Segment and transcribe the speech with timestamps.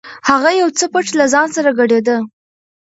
[0.29, 2.17] هغه یو څه پټ له ځانه سره ګړېده.